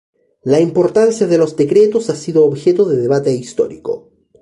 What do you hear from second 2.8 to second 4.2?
de debate histórico.